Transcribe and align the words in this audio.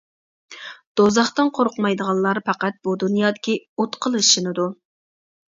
دوزاختىن 1.01 1.51
قورقمايدىغانلار 1.57 2.41
پەقەت 2.47 2.81
بۇ 2.89 2.95
دۇنيادىكى 3.05 3.57
ئوتقىلا 3.77 4.25
ئىشىنىدۇ. 4.27 4.69